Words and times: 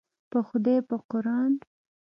په 0.31 0.39
خدای 0.47 0.79
په 0.89 0.95
قوران. 1.09 1.53